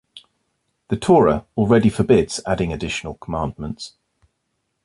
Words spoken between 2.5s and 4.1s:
additional commandments.